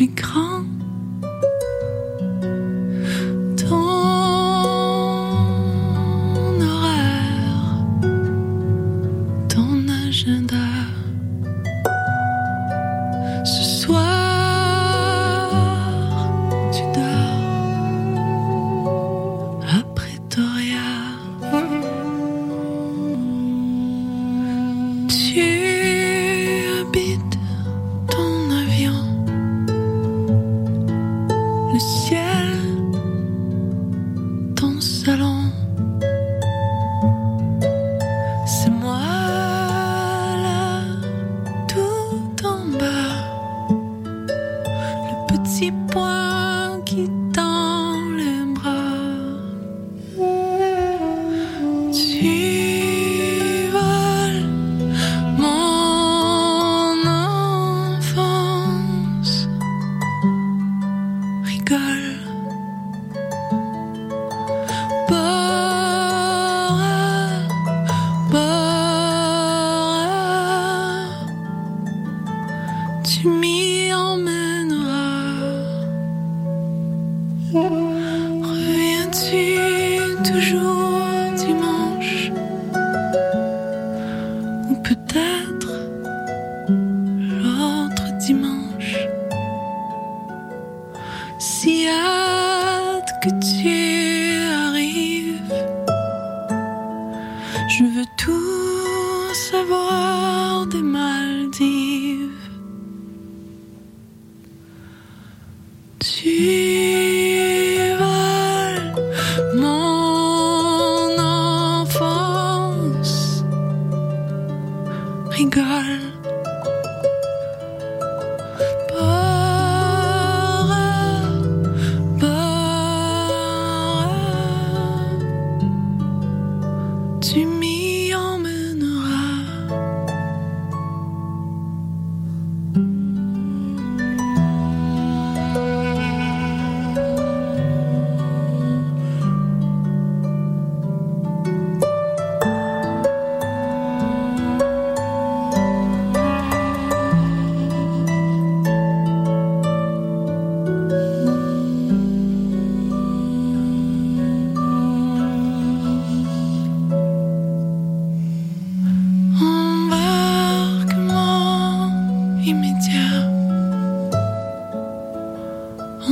suis 0.00 0.08
grand. 0.08 0.49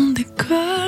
On 0.00 0.12
décolle 0.12 0.56
au 0.56 0.87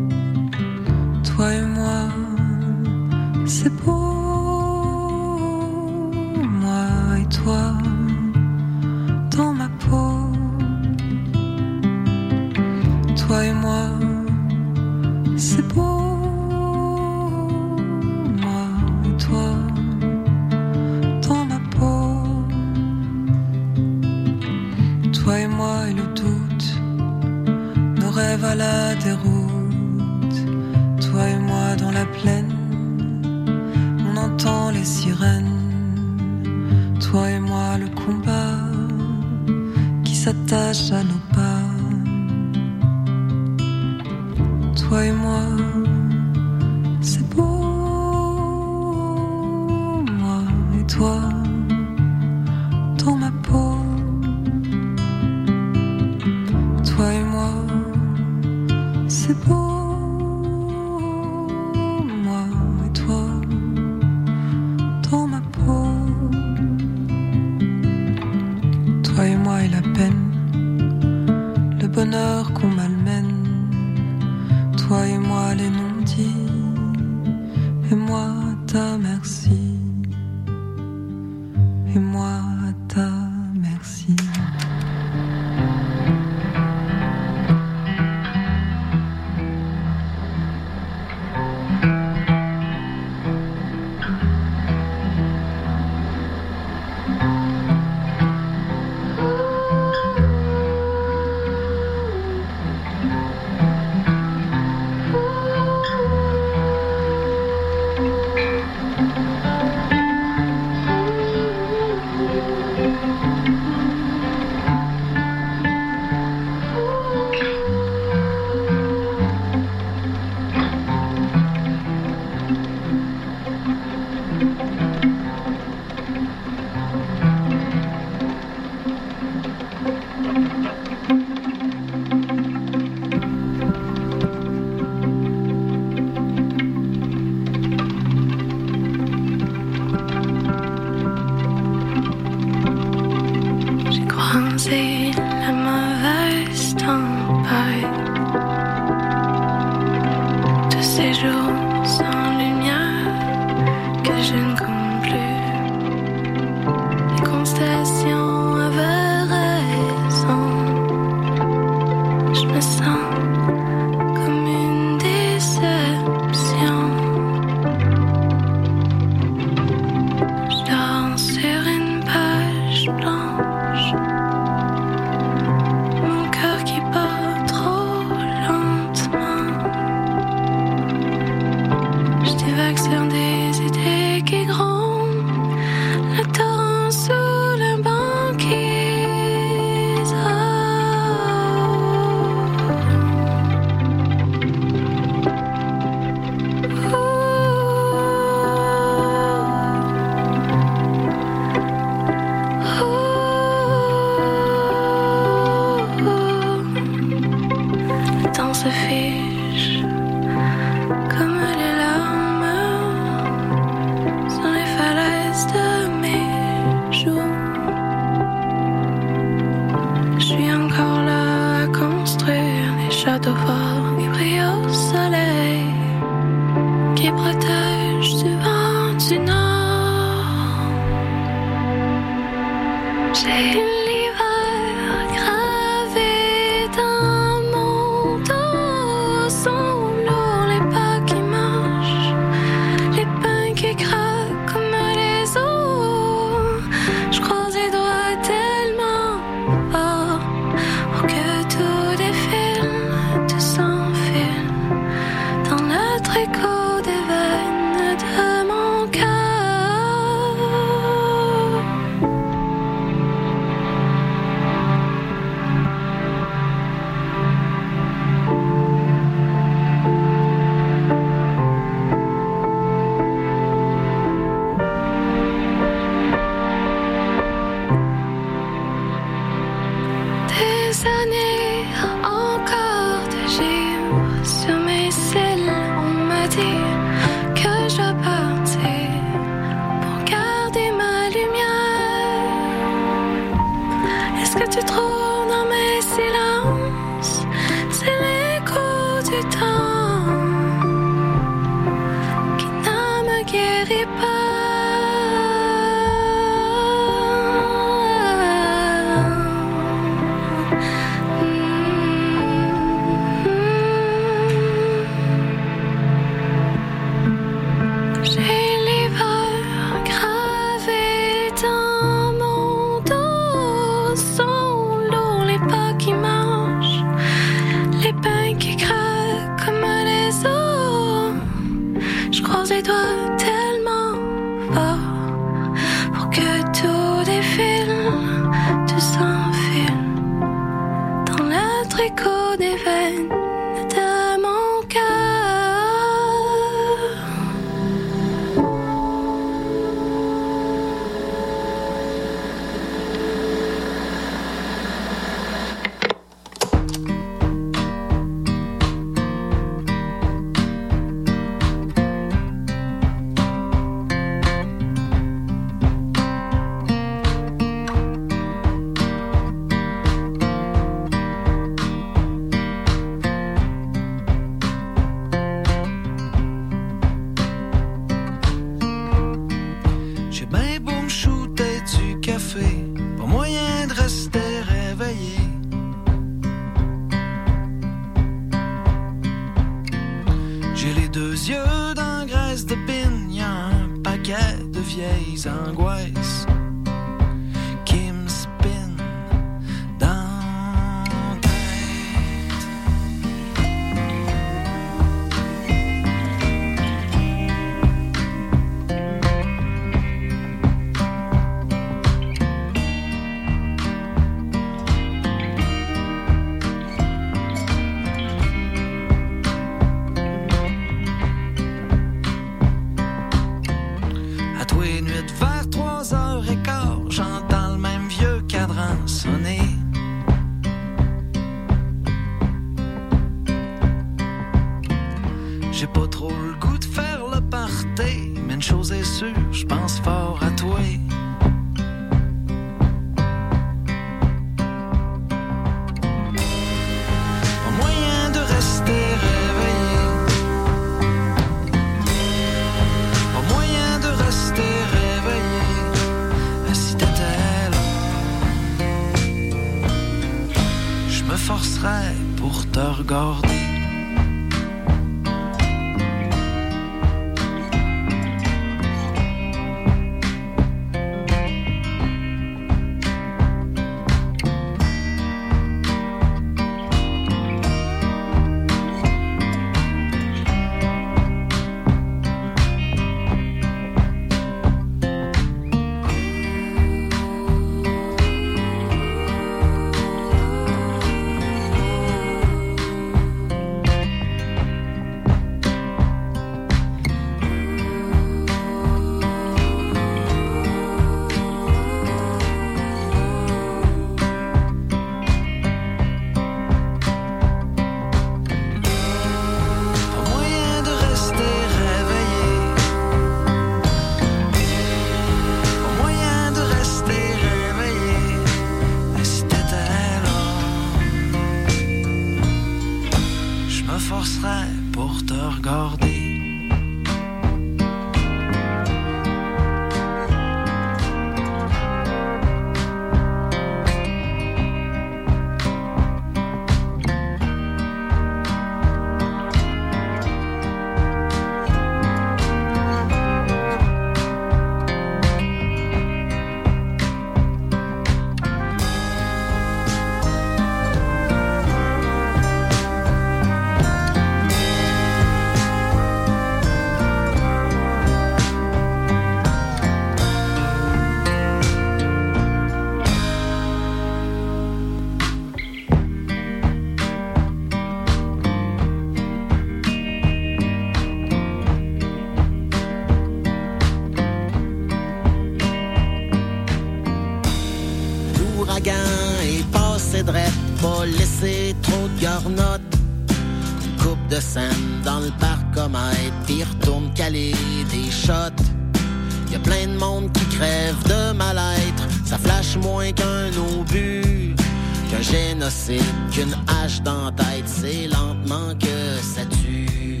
C'est 595.48 595.78
qu'une 596.10 596.34
hache 596.48 596.82
dans 596.82 597.04
la 597.04 597.12
tête, 597.12 597.46
c'est 597.46 597.86
lentement 597.86 598.52
que 598.58 599.00
ça 599.00 599.24
tue. 599.26 600.00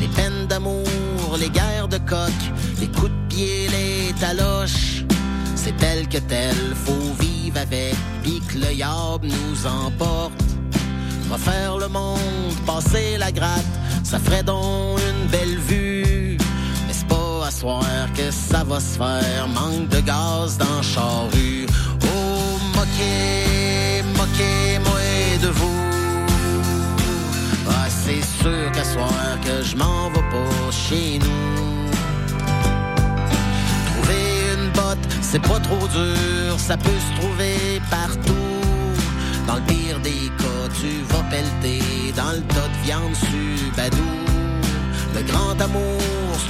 Les 0.00 0.08
peines 0.08 0.46
d'amour, 0.48 0.84
les 1.38 1.48
guerres 1.48 1.86
de 1.86 1.98
coq, 1.98 2.32
les 2.80 2.88
coups 2.88 3.10
de 3.10 3.28
pied, 3.28 3.68
les 3.68 4.12
taloches, 4.14 5.04
c'est 5.54 5.76
tel 5.76 6.08
que 6.08 6.18
tel, 6.18 6.56
faut 6.74 7.14
vivre 7.20 7.58
avec, 7.58 7.94
pis 8.24 8.42
que 8.48 8.58
le 8.58 8.72
yab 8.72 9.22
nous 9.22 9.66
emporte. 9.66 10.32
Refaire 11.30 11.78
le 11.78 11.88
monde, 11.88 12.54
passer 12.66 13.16
la 13.16 13.30
gratte, 13.30 13.64
ça 14.02 14.18
ferait 14.18 14.42
donc 14.42 14.98
une 14.98 15.28
belle 15.28 15.58
vue. 15.58 16.36
Mais 16.86 16.92
c'est 16.92 17.06
pas 17.06 17.46
à 17.46 17.50
soir 17.52 17.84
que 18.16 18.28
ça 18.30 18.64
va 18.64 18.80
se 18.80 18.98
faire, 18.98 19.48
manque 19.54 19.88
de 19.88 20.00
gaz 20.00 20.58
dans 20.58 20.82
charrue 20.82 21.66
moquer, 22.96 24.02
moquer, 24.16 24.78
moi 24.84 25.38
de 25.42 25.48
vous. 25.48 26.26
Ah, 27.68 27.88
c'est 27.88 28.22
sûr 28.22 28.72
qu'à 28.72 28.84
soir 28.84 29.38
que 29.44 29.62
je 29.62 29.76
m'en 29.76 30.10
vais 30.10 30.20
pas 30.30 30.70
chez 30.70 31.18
nous. 31.18 31.90
Trouver 33.86 34.24
une 34.54 34.70
botte, 34.70 35.08
c'est 35.20 35.42
pas 35.42 35.60
trop 35.60 35.86
dur, 35.88 36.58
ça 36.58 36.76
peut 36.76 36.90
se 36.90 37.20
trouver 37.20 37.80
partout. 37.90 38.34
Dans 39.46 39.56
le 39.56 39.62
pire 39.62 40.00
des 40.00 40.30
cas, 40.38 40.68
tu 40.80 41.02
vas 41.08 41.24
pelleter 41.30 42.12
dans 42.16 42.32
le 42.32 42.42
tas 42.42 42.68
de 42.68 42.84
viande 42.84 43.14
subadou. 43.14 44.12
Le 45.14 45.22
grand 45.22 45.58
amour, 45.60 46.00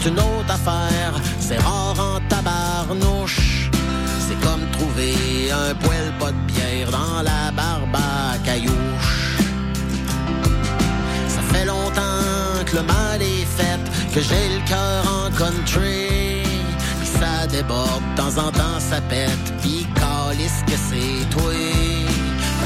c'est 0.01 0.09
une 0.09 0.19
autre 0.19 0.51
affaire, 0.51 1.15
c'est 1.41 1.59
rare 1.59 1.97
en 1.99 2.21
tabarnouche 2.29 3.56
comme 4.47 4.65
trouver 4.71 5.51
un 5.51 5.75
poêle 5.75 6.13
pas 6.21 6.31
de 6.31 6.53
pierre 6.53 6.91
dans 6.91 7.23
la 7.23 7.51
barbe 7.51 7.97
à 7.97 8.39
caillouche. 8.45 9.15
Ça 11.35 11.43
fait 11.53 11.65
longtemps 11.65 12.65
que 12.67 12.77
le 12.77 12.83
mal 12.83 13.21
est 13.21 13.49
fait, 13.59 13.83
que 14.15 14.21
j'ai 14.21 14.47
le 14.57 14.63
cœur 14.69 15.03
en 15.19 15.31
country. 15.41 16.43
Puis 16.99 17.11
ça 17.19 17.47
déborde, 17.49 18.03
de 18.11 18.21
temps 18.21 18.37
en 18.47 18.51
temps 18.53 18.79
ça 18.91 19.01
pète, 19.01 19.47
puis 19.63 19.87
calisse 20.01 20.61
que 20.69 20.77
c'est 20.89 21.29
toi. 21.37 21.53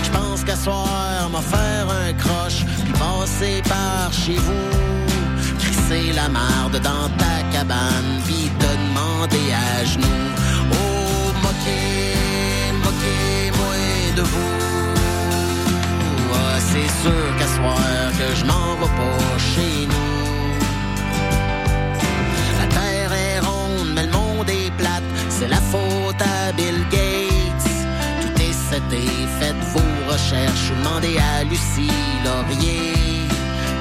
Je 0.02 0.10
pense 0.10 0.44
qu'à 0.44 0.56
soir, 0.56 1.30
m'en 1.32 1.40
faire 1.40 1.86
un 2.04 2.12
croche, 2.12 2.64
puis 2.84 2.92
passer 2.92 3.62
par 3.68 4.12
chez 4.12 4.36
vous 4.36 4.90
la 6.14 6.28
marde 6.28 6.80
dans 6.82 7.08
ta 7.18 7.42
cabane, 7.52 8.20
puis 8.24 8.48
te 8.60 8.70
demander 8.82 9.52
à 9.52 9.84
genoux 9.84 10.49
moquez, 11.60 12.72
moquez, 12.84 13.50
moi 13.58 13.74
de 14.16 14.22
vous. 14.22 14.56
Ah, 16.32 16.58
c'est 16.58 16.90
sûr 17.02 17.36
qu'à 17.38 17.46
soir 17.46 18.10
que 18.18 18.34
je 18.34 18.44
m'en 18.44 18.74
vais 18.76 18.92
pas 18.98 19.38
chez 19.38 19.86
nous. 19.86 20.54
La 22.60 22.66
terre 22.66 23.12
est 23.12 23.40
ronde, 23.40 23.92
mais 23.94 24.04
le 24.04 24.12
monde 24.12 24.48
est 24.48 24.70
plate. 24.76 25.02
C'est 25.28 25.48
la 25.48 25.60
faute 25.72 26.20
à 26.20 26.52
Bill 26.52 26.84
Gates. 26.90 27.70
Tout 28.22 28.42
est 28.42 28.56
cédé, 28.68 29.06
faites 29.38 29.64
vos 29.72 30.12
recherches 30.12 30.70
ou 30.72 30.78
demandez 30.82 31.18
à 31.18 31.44
Lucie 31.44 31.92
Laurier. 32.24 32.94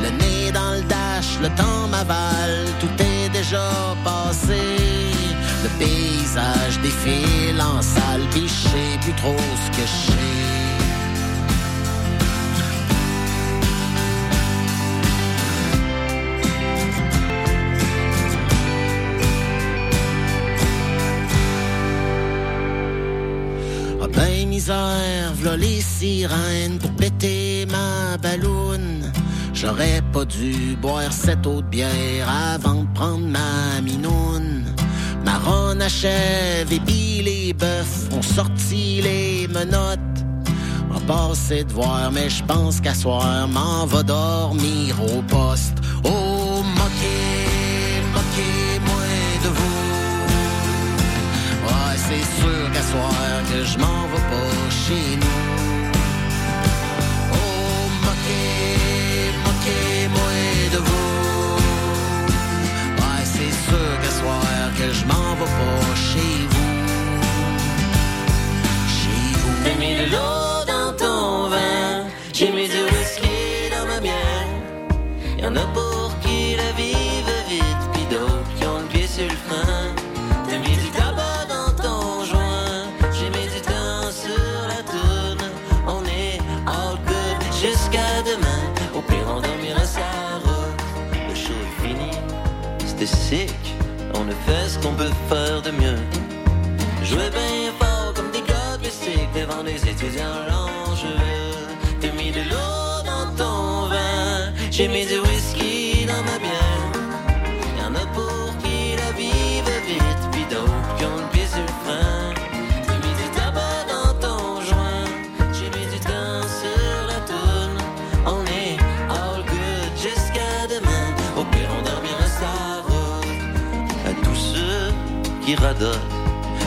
Le 0.03 0.09
nez 0.21 0.51
dans 0.51 0.73
le 0.75 0.81
dash, 0.81 1.39
le 1.41 1.49
temps 1.49 1.87
m'avale, 1.89 2.65
tout 2.79 3.03
est 3.03 3.29
déjà 3.29 3.95
passé. 4.03 5.18
Le 5.63 5.69
paysage 5.77 6.79
défile 6.81 7.61
en 7.61 7.81
salle, 7.81 8.21
pis 8.31 8.51
plus 9.01 9.13
trop 9.13 9.35
ce 9.37 9.77
que 9.77 9.85
je 9.85 10.11
sais. 10.11 10.49
v'là 25.41 25.57
les 25.57 25.81
sirènes 25.81 26.77
pour 26.79 26.91
péter 26.91 27.65
ma 27.71 28.17
balloune. 28.17 29.11
J'aurais 29.53 30.01
pas 30.13 30.25
dû 30.25 30.75
boire 30.81 31.11
cette 31.11 31.45
eau 31.47 31.61
de 31.61 31.67
bière 31.67 32.29
avant 32.53 32.83
de 32.83 32.93
prendre 32.93 33.27
ma 33.27 33.81
minoune. 33.81 34.38
Marron 35.29 35.79
achève 35.79 36.73
et 36.73 36.79
puis 36.79 37.21
les 37.21 37.53
bœufs 37.53 38.09
ont 38.17 38.21
sorti 38.23 38.99
les 39.01 39.47
menottes. 39.47 40.19
On 40.91 40.99
passé 41.01 41.63
de 41.63 41.71
voir, 41.71 42.11
mais 42.11 42.29
je 42.29 42.43
pense 42.43 42.81
qu'à 42.81 42.95
soir, 42.95 43.47
m'en 43.47 43.85
va 43.85 44.01
dormir 44.01 44.95
au 45.03 45.21
poste. 45.21 45.77
Oh, 46.03 46.63
moquez, 46.79 48.01
moquez-moi 48.17 49.07
de 49.43 49.49
vous. 49.57 49.81
Ouais, 51.65 51.97
c'est 52.07 52.27
sûr 52.41 52.61
qu'à 52.73 52.85
soir 52.91 53.13
que 53.49 53.59
je 53.71 53.77
m'en 53.77 54.01
vais 54.11 54.25
pas 54.33 54.55
chez 54.83 55.15
nous. 55.21 55.28
Soir 64.19 64.71
que 64.77 64.87
je 64.97 65.03
m'en 65.05 65.29
vais 65.39 65.51
pas 65.59 65.95
chez 66.09 66.35
vous. 66.51 66.73
Chez 68.97 69.23
vous. 69.39 69.55
J'ai 69.63 69.75
mis 69.83 69.95
de 70.01 70.05
l'eau 70.13 70.65
dans 70.73 70.91
ton 71.03 71.49
vin, 71.53 72.07
j'ai 72.33 72.51
mis 72.57 72.67
du 72.75 72.81
whisky 72.91 73.39
dans 73.73 73.85
ma 73.91 73.99
bière. 74.05 74.47
Y'en 75.41 75.55
a 75.55 75.65
pour 75.77 76.09
qui 76.23 76.55
la 76.61 76.71
vivent 76.79 77.41
vite, 77.53 77.83
pis 77.93 78.05
d'autres 78.13 78.51
qui 78.57 78.65
ont 78.65 78.79
le 78.83 78.89
pied 78.93 79.07
sur 79.07 79.27
le 79.33 79.37
frein. 79.45 79.85
T'as 80.47 80.59
mis 80.65 80.75
du 80.83 80.89
tabac 80.97 81.41
dans 81.55 81.71
ton 81.83 82.25
joint, 82.31 82.81
j'ai 83.15 83.29
mis 83.35 83.47
du 83.55 83.61
temps 83.71 84.07
sur 84.23 84.53
la 84.71 84.81
tourne. 84.91 85.45
On 85.95 86.01
est 86.21 86.37
all 86.67 86.97
good 87.11 87.39
jusqu'à 87.63 88.09
demain, 88.29 88.61
au 88.97 89.01
pire 89.01 89.27
on 89.35 89.39
dormira 89.41 89.85
sa 89.97 90.09
route. 90.43 90.81
Le 91.29 91.35
show 91.43 91.59
est 91.67 91.77
fini, 91.87 92.11
c'était 92.85 93.05
sick, 93.05 93.58
a 94.31 94.35
fait 94.45 94.69
ce 94.69 94.79
qu'on 94.79 94.93
peut 94.93 95.11
faire 95.29 95.61
de 95.61 95.71
mieux. 95.71 95.99
Jouer 97.03 97.29
bien 97.29 97.71
fort 97.79 98.13
comme 98.15 98.31
des 98.31 98.41
gars 98.41 98.77
de 98.77 98.85
musique 98.85 99.31
devant 99.33 99.63
des 99.63 99.81
étudiants 99.89 100.41
l'enjeu. 100.49 101.15
T'as 101.99 102.11
mis 102.11 102.31
de 102.31 102.41
l'eau 102.49 103.03
dans 103.05 103.27
ton 103.35 103.87
vin, 103.87 104.53
j'ai 104.71 104.87
mis 104.87 105.05
du 105.05 105.19
whisky 105.19 106.05
dans 106.05 106.23
ma 106.23 106.37
bière. 106.39 106.68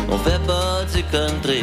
On 0.09 0.19
fait 0.19 0.41
pas 0.47 0.85
du 0.93 1.03
country. 1.05 1.63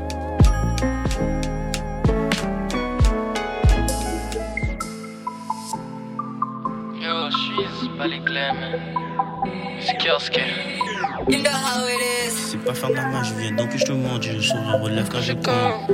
faire 12.81 12.89
de 12.89 12.95
la 12.95 13.05
main, 13.05 13.23
je 13.23 13.33
viens 13.35 13.51
donc 13.51 13.69
je 13.77 13.85
te 13.85 13.91
montre, 13.91 14.23
je 14.23 14.39
sourire 14.39 14.79
relève 14.81 15.07
quand 15.09 15.21
je 15.21 15.33
compte. 15.33 15.91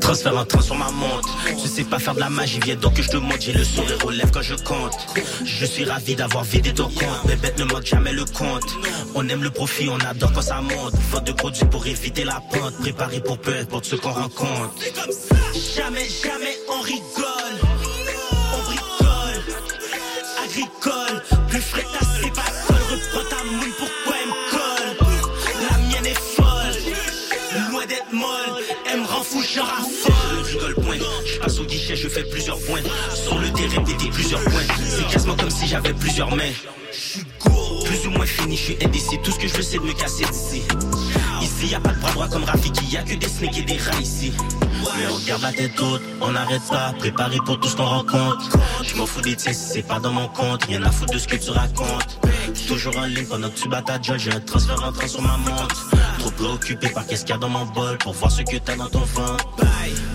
Transfère 0.00 0.38
un 0.38 0.44
train 0.44 0.60
sur 0.60 0.76
ma 0.76 0.90
montre. 0.90 1.28
Je 1.62 1.68
sais 1.68 1.84
pas 1.84 1.98
faire 1.98 2.14
de 2.14 2.20
la 2.20 2.30
magie, 2.30 2.60
viens 2.64 2.76
donc 2.76 2.94
que 2.94 3.02
je 3.02 3.10
te 3.10 3.16
montre. 3.16 3.40
J'ai 3.40 3.52
le 3.52 3.64
sourire 3.64 3.98
lèvres 4.10 4.30
quand 4.32 4.42
je 4.42 4.54
compte. 4.54 4.96
Je 5.44 5.66
suis 5.66 5.84
ravi 5.84 6.14
d'avoir 6.14 6.44
vidé 6.44 6.72
ton 6.72 6.84
compte. 6.84 7.24
Mes 7.26 7.36
bêtes 7.36 7.58
ne 7.58 7.64
manquent 7.64 7.86
jamais 7.86 8.12
le 8.12 8.24
compte. 8.24 8.70
On 9.14 9.28
aime 9.28 9.42
le 9.42 9.50
profit, 9.50 9.88
on 9.88 9.98
adore 10.08 10.32
quand 10.32 10.42
ça 10.42 10.60
monte. 10.60 10.94
Faute 11.10 11.24
de 11.24 11.32
produits 11.32 11.64
pour 11.64 11.86
éviter 11.86 12.24
la 12.24 12.40
pente. 12.52 12.74
Préparé 12.80 13.20
pour 13.20 13.38
peu 13.38 13.54
importe 13.54 13.84
ce 13.84 13.96
qu'on 13.96 14.12
rencontre. 14.12 14.74
Jamais, 15.76 16.08
jamais 16.24 16.56
on 16.68 16.80
rigole. 16.80 17.56
On 18.54 18.62
bricole. 18.64 19.42
Agricole. 20.44 21.22
Plus 21.48 21.60
frais 21.60 21.86
c'est 22.20 22.32
pas 22.32 22.50
colle. 22.66 22.76
Reprends 22.90 23.28
ta 23.30 23.44
moule, 23.44 23.69
fou, 29.30 29.42
je 29.42 29.60
raffole. 29.60 30.44
Je 30.44 30.58
rigole 30.58 30.74
point. 30.84 30.98
Je 31.24 31.38
passe 31.38 31.58
au 31.58 31.64
guichet, 31.64 31.96
je 31.96 32.08
fais 32.08 32.24
plusieurs 32.24 32.58
points. 32.60 32.82
Sur 33.14 33.38
le 33.38 33.50
terrain, 33.52 33.84
répéter 33.84 34.10
plusieurs 34.10 34.42
points. 34.42 34.66
C'est 34.84 35.06
quasiment 35.06 35.36
comme 35.36 35.50
si 35.50 35.66
j'avais 35.66 35.94
plusieurs 35.94 36.34
mains. 36.34 36.52
Plus 37.84 38.06
ou 38.06 38.10
moins 38.10 38.26
fini, 38.26 38.56
je 38.56 38.62
suis 38.62 38.78
indécis. 38.84 39.18
Tout 39.22 39.30
ce 39.30 39.38
que 39.38 39.48
je 39.48 39.54
veux, 39.54 39.62
c'est 39.62 39.78
de 39.78 39.84
me 39.84 39.92
casser 39.92 40.24
d'ici. 40.24 40.62
Ici, 41.40 41.68
y 41.68 41.74
a 41.74 41.80
pas 41.80 41.92
de 41.92 42.00
bras 42.00 42.10
droits 42.12 42.28
comme 42.28 42.44
Rafiki, 42.44 42.84
y 42.92 42.96
a 42.96 43.02
que 43.02 43.14
des 43.14 43.28
snakes 43.28 43.58
et 43.58 43.62
des 43.62 43.76
rats 43.76 44.00
ici. 44.00 44.32
Mais 44.96 45.06
on 45.06 45.18
garde 45.26 45.42
la 45.42 45.52
tête 45.52 45.78
haute, 45.80 46.02
on 46.20 46.32
n'arrête 46.32 46.62
pas, 46.68 46.92
préparé 46.98 47.38
pour 47.44 47.60
tout 47.60 47.68
ce 47.68 47.76
qu'on 47.76 47.84
rencontre. 47.84 48.56
Je 48.82 48.94
m'en 48.96 49.06
fous 49.06 49.20
des 49.20 49.36
tiens 49.36 49.52
si 49.52 49.72
c'est 49.74 49.86
pas 49.86 50.00
dans 50.00 50.12
mon 50.12 50.28
compte, 50.28 50.64
rien 50.64 50.82
à 50.82 50.90
foutre 50.90 51.12
de 51.12 51.18
ce 51.18 51.28
que 51.28 51.36
tu 51.36 51.50
racontes. 51.50 52.18
Toujours 52.66 52.96
en 52.96 53.06
ligne 53.06 53.26
pendant 53.26 53.48
que 53.48 53.58
tu 53.58 53.68
bats 53.68 53.82
ta 53.82 54.00
job, 54.00 54.16
j'ai 54.18 54.32
un 54.32 54.40
transfert 54.40 54.82
entrant 54.82 55.08
sur 55.08 55.22
ma 55.22 55.36
montre. 55.36 55.90
Trop 56.18 56.30
préoccupé 56.30 56.88
par 56.88 57.06
qu'est-ce 57.06 57.22
qu'il 57.22 57.34
y 57.34 57.36
a 57.36 57.38
dans 57.38 57.48
mon 57.48 57.64
bol 57.66 57.98
pour 57.98 58.12
voir 58.12 58.30
ce 58.30 58.42
que 58.42 58.56
t'as 58.58 58.76
dans 58.76 58.88
ton 58.88 59.00
ventre. 59.00 59.44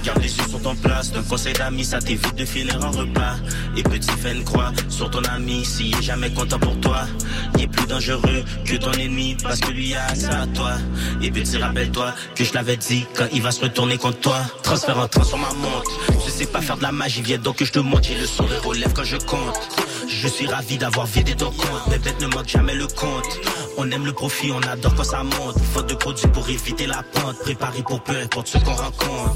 Garde 0.04 0.22
les 0.22 0.38
yeux 0.38 0.48
sur 0.48 0.62
ton 0.62 0.76
place, 0.76 1.12
d'un 1.12 1.24
conseil 1.24 1.54
d'amis, 1.54 1.84
ça 1.86 2.00
t'évite 2.00 2.36
de 2.36 2.46
filer 2.46 2.74
en 2.76 2.92
repas. 2.92 3.36
Et 3.76 3.84
petit 3.84 4.10
une 4.32 4.44
croix 4.44 4.72
sur 4.90 5.10
ton 5.10 5.24
ami, 5.24 5.66
s'il 5.66 5.96
est 5.98 6.02
jamais 6.02 6.32
content 6.32 6.60
pour 6.60 6.80
toi. 6.80 7.08
Il 7.56 7.64
est 7.64 7.68
plus 7.68 7.88
dangereux 7.88 8.44
que 8.66 8.76
ton 8.76 8.92
ennemi, 8.92 9.36
parce 9.42 9.60
que 9.60 9.72
lui 9.72 9.96
a 9.96 10.14
ça 10.16 10.42
à 10.42 10.48
toi. 10.48 10.74
Et 11.22 11.32
petit 11.32 11.58
rappelle-toi 11.58 12.14
que 12.36 12.44
je 12.44 12.54
l'avais 12.54 12.78
dit 12.78 13.06
quand 13.16 13.26
il 13.34 13.42
va 13.42 13.52
se 13.52 13.62
retourner 13.62 13.98
contre 13.98 14.20
toi. 14.20 14.42
Transfert 14.64 14.98
en 14.98 15.08
train 15.08 15.24
sur 15.24 15.38
ma 15.38 15.52
montre. 15.54 15.92
Je 16.26 16.32
sais 16.32 16.46
pas 16.48 16.62
faire 16.62 16.78
de 16.78 16.84
la 16.84 16.92
magie, 16.92 17.22
viens 17.22 17.38
donc 17.38 17.58
que 17.58 17.66
je 17.66 17.72
te 17.72 17.80
montre. 17.80 18.04
J'ai 18.04 18.16
le 18.16 18.26
sourire 18.26 18.66
aux 18.66 18.74
lèvres 18.74 18.94
quand 18.96 19.04
je 19.04 19.18
compte. 19.18 19.70
Je 20.08 20.28
suis 20.28 20.48
ravi 20.48 20.78
d'avoir 20.78 21.06
vidé 21.06 21.36
ton 21.36 21.52
compte. 21.52 21.88
Mes 21.90 22.00
bêtes 22.00 22.20
ne 22.20 22.28
manquent 22.28 22.50
jamais 22.50 22.74
le 22.74 22.88
compte. 22.88 23.40
On 23.78 23.90
aime 23.92 24.06
le 24.06 24.14
profit, 24.14 24.52
on 24.52 24.62
adore 24.62 24.96
quand 24.96 25.04
ça 25.04 25.24
monte. 25.24 25.58
Faute 25.74 25.90
de 25.90 25.96
produits 25.96 26.28
pour 26.28 26.50
éviter 26.50 26.88
la 26.88 27.04
pente. 27.04 27.38
Préparé 27.40 27.84
pour 27.84 28.02
peu 28.02 28.18
importe 28.18 28.48
ce 28.48 28.58
qu'on 28.58 28.74
rencontre. 28.74 29.36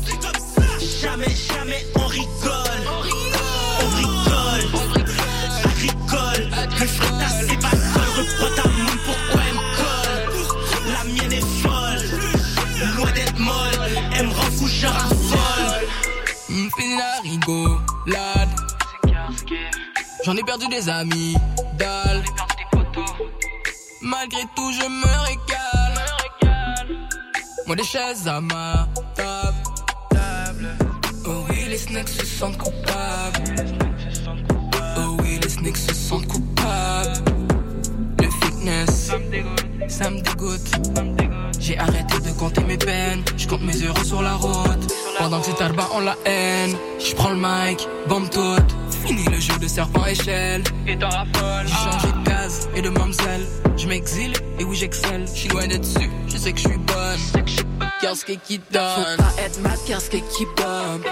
Jamais, 1.02 1.30
jamais 1.30 1.86
on 1.96 2.08
rigole. 2.08 2.82
On 3.82 3.90
rigole. 3.96 4.82
Agricole. 5.66 6.50
Plus 6.76 6.88
frais 6.88 7.12
ta 7.20 7.30
c'est 7.30 7.60
pas 7.60 7.70
colle. 7.70 8.12
Reprends 8.18 8.64
ta 8.64 8.70
moule, 8.70 9.00
pourquoi 9.06 9.42
elle 9.48 9.56
me 9.56 9.62
colle? 9.78 10.94
La 10.94 11.04
mienne 11.04 11.34
est 11.34 11.46
folle. 11.62 12.96
Loin 12.98 13.12
d'être 13.12 13.38
molle. 13.38 14.04
Elle 14.18 14.28
me 14.28 14.34
rend 14.34 14.52
fou, 14.52 14.68
je. 14.68 15.19
Fini 16.90 16.98
la 16.98 17.22
rigolade. 17.22 18.50
J'en 20.26 20.36
ai 20.36 20.44
perdu 20.44 20.68
des 20.70 20.90
amis, 20.90 21.36
dalle. 21.78 22.24
Malgré 24.02 24.42
tout, 24.56 24.72
je 24.72 24.88
me 24.88 25.26
régale. 25.28 26.06
Moi, 27.68 27.76
des 27.76 27.84
chaises 27.84 28.28
à 28.28 28.42
ma 28.42 28.88
table. 29.14 29.58
Oh 31.26 31.46
oui, 31.50 31.66
les 31.68 31.78
snacks 31.78 32.10
se 32.10 32.26
sentent 32.26 32.58
coupables. 32.58 33.44
Oh 34.98 35.18
oui, 35.22 35.40
les 35.42 35.50
snacks 35.50 35.78
se 35.78 35.94
sentent 35.94 36.28
coupables. 36.28 37.24
Le 38.20 38.30
fitness, 38.32 39.12
ça 39.88 40.10
me 40.10 40.22
dégoûte. 40.22 40.72
J'ai 41.60 41.78
arrêté 41.78 42.20
de 42.20 42.32
compter 42.32 42.64
mes 42.64 42.78
peines. 42.78 43.24
Je 43.38 43.48
compte 43.48 43.62
mes 43.62 43.80
euros 43.80 44.04
sur 44.04 44.24
la 44.24 44.34
route. 44.34 45.09
Pendant 45.20 45.42
que 45.42 45.48
c'est 45.48 45.56
Tarba 45.56 45.86
on 45.94 46.00
la 46.00 46.16
haine. 46.26 46.78
Je 46.98 47.14
prends 47.14 47.30
le 47.30 47.36
mic, 47.36 47.88
bombe 48.08 48.30
toute. 48.30 48.76
Fini 49.06 49.26
le 49.26 49.40
jeu 49.40 49.58
de 49.60 49.68
serpent 49.68 50.06
échelle. 50.06 50.64
Et 50.88 50.96
dans 50.96 51.10
la 51.10 51.26
folle. 51.34 51.68
J'ai 51.68 51.92
changé 51.92 52.08
de 52.08 52.24
case 52.28 52.70
et 52.74 52.82
de 52.82 52.90
mamzelle. 52.90 53.46
Je 53.76 53.88
m'exile 53.88 54.34
et 54.58 54.64
oui 54.64 54.78
j'excelle. 54.78 55.26
Je 55.28 55.40
suis 55.40 55.50
loin 55.50 55.68
d'être 55.68 55.82
dessus. 55.82 56.10
Je 56.28 56.38
sais 56.38 56.54
que 56.54 56.60
je 56.60 56.70
suis 56.70 56.78
bonne. 56.78 57.46
Qu'est-ce 58.00 58.24
qui 58.24 58.62
donne? 58.72 58.82
Faut 58.82 59.24
pas 59.24 59.42
être 59.44 59.62
mad, 59.62 59.78
qu'est-ce 59.86 60.10
qui 60.10 60.46
bombe? 60.56 61.04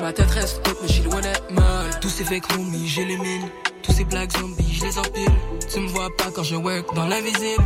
Ma 0.00 0.12
tête 0.12 0.30
reste 0.30 0.66
haute, 0.68 0.78
mais 0.80 0.88
je 0.88 0.92
suis 0.92 1.02
loin 1.02 1.20
d'être 1.20 1.50
molle. 1.50 1.90
Tous 2.00 2.08
ces 2.08 2.24
fake 2.24 2.44
homies, 2.54 2.86
j'élimine. 2.86 3.48
Tous 3.82 3.92
ces 3.92 4.04
blagues 4.04 4.30
zombies, 4.38 4.78
je 4.78 4.84
les 4.84 4.98
empile. 4.98 5.32
Tu 5.72 5.80
me 5.80 5.88
vois 5.88 6.10
pas 6.16 6.30
quand 6.32 6.44
je 6.44 6.54
work 6.54 6.94
dans 6.94 7.06
l'invisible. 7.06 7.64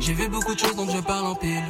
J'ai 0.00 0.12
vu 0.12 0.28
beaucoup 0.28 0.54
de 0.54 0.58
choses 0.58 0.74
donc 0.74 0.90
je 0.90 1.00
parle 1.00 1.26
en 1.26 1.34
pile. 1.36 1.62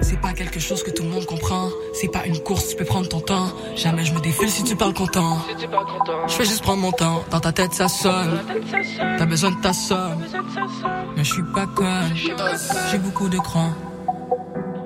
C'est 0.00 0.20
pas 0.20 0.32
quelque 0.32 0.60
chose 0.60 0.82
que 0.82 0.90
tout 0.90 1.02
le 1.02 1.08
monde 1.08 1.26
comprend. 1.26 1.70
C'est 1.94 2.08
pas 2.08 2.26
une 2.26 2.38
course, 2.38 2.68
tu 2.68 2.76
peux 2.76 2.84
prendre 2.84 3.08
ton 3.08 3.20
temps. 3.20 3.48
Jamais 3.76 4.04
je 4.04 4.12
me 4.12 4.20
défile 4.20 4.50
si 4.50 4.62
tu 4.64 4.76
parles 4.76 4.94
content. 4.94 5.38
Je 6.28 6.32
fais 6.32 6.44
juste 6.44 6.62
prendre 6.62 6.82
mon 6.82 6.92
temps. 6.92 7.24
Dans 7.30 7.40
ta 7.40 7.52
tête 7.52 7.74
ça 7.74 7.88
sonne. 7.88 8.40
T'as 9.18 9.26
besoin 9.26 9.50
de 9.50 9.60
ta 9.60 9.72
somme. 9.72 10.22
Mais 11.16 11.24
je 11.24 11.32
suis 11.32 11.42
pas 11.54 11.66
conne. 11.66 12.14
J'ai 12.90 12.98
beaucoup 12.98 13.28
de 13.28 13.38
crans. 13.38 13.72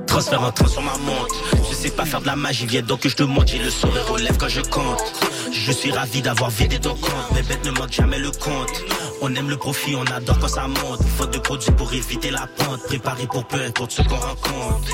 Transfert 0.06 0.42
en 0.42 0.50
train 0.50 0.66
sur 0.66 0.82
ma 0.82 0.96
montre. 0.98 1.34
Je 1.70 1.74
sais 1.74 1.90
pas 1.90 2.04
faire 2.04 2.20
de 2.20 2.26
la 2.26 2.36
magie, 2.36 2.66
viens 2.66 2.82
donc 2.82 3.00
que 3.00 3.08
je 3.08 3.16
te 3.16 3.22
montre. 3.22 3.46
J'ai 3.48 3.58
le 3.58 3.70
sourire 3.70 4.10
aux 4.10 4.16
lèvres 4.16 4.38
quand 4.38 4.48
je 4.48 4.60
compte. 4.60 5.12
Je 5.52 5.72
suis 5.72 5.92
ravi 5.92 6.22
d'avoir 6.22 6.50
vidé 6.50 6.78
ton 6.78 6.94
compte. 6.94 7.32
Mes 7.34 7.42
bêtes 7.42 7.64
ne 7.64 7.70
manquent 7.70 7.92
jamais 7.92 8.18
le 8.18 8.30
compte. 8.30 8.84
On 9.22 9.34
aime 9.34 9.50
le 9.50 9.56
profit, 9.56 9.94
on 9.96 10.04
adore 10.04 10.38
quand 10.38 10.48
ça 10.48 10.66
monte. 10.66 11.02
Faute 11.18 11.34
de 11.34 11.38
produits 11.38 11.70
pour 11.72 11.92
éviter 11.92 12.30
la 12.30 12.46
pente. 12.46 12.82
Préparé 12.84 13.26
pour 13.26 13.44
peu 13.44 13.60
importe 13.60 13.90
ce 13.92 14.02
qu'on 14.02 14.16
rencontre. 14.16 14.88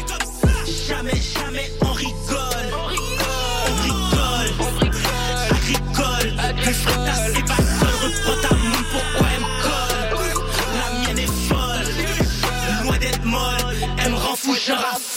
Jamais, 0.89 1.13
jamais 1.15 1.71
on 1.81 1.93
rigole. 1.93 2.67
On 2.75 2.87
rigole. 3.83 4.51
Agricole. 5.51 6.57
Plus 6.63 6.75
frais 6.75 7.05
ta 7.05 7.13
c'est 7.15 7.45
pas 7.45 7.57
colle. 7.57 7.97
Reprends 8.03 8.49
ta 8.49 8.55
moule, 8.57 8.85
pourquoi 8.91 9.29
elle 9.35 9.41
me 9.41 9.51
colle 9.63 10.45
La 10.75 10.99
mienne 10.99 11.19
est 11.19 11.33
folle. 11.49 12.85
Loin 12.85 12.99
d'être 12.99 13.25
molle. 13.25 13.77
Elle 13.99 14.13
me 14.13 14.17
rend 14.17 14.37
fou, 14.37 14.55
je 14.55 14.73
raffole. 14.73 15.16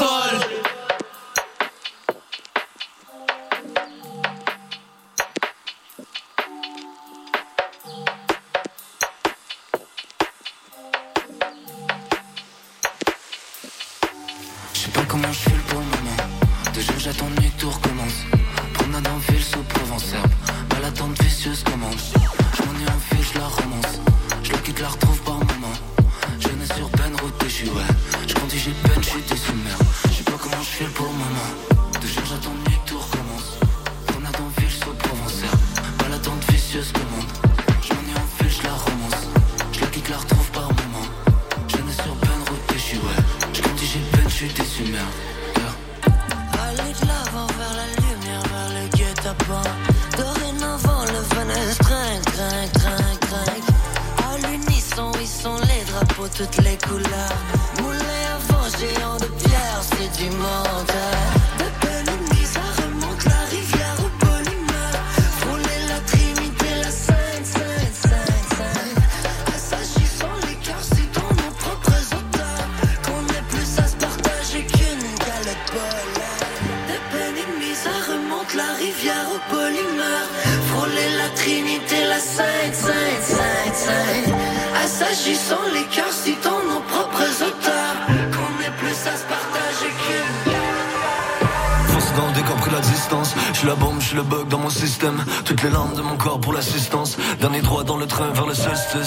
Le. 98.96 99.04